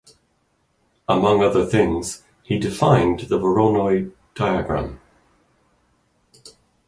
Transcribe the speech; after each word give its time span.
Among 1.07 1.43
other 1.43 1.63
things, 1.63 2.23
he 2.41 2.57
defined 2.57 3.19
the 3.19 3.37
Voronoi 3.37 4.11
diagram. 4.33 4.99